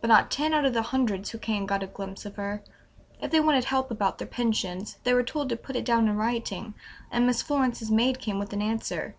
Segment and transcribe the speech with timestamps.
[0.00, 2.64] But not ten out of the hundreds who came got a glimpse of her.
[3.22, 6.16] If they wanted help about their pensions, they were told to put it down in
[6.16, 6.74] writing,
[7.12, 9.14] and Miss Florence's maid came with an answer.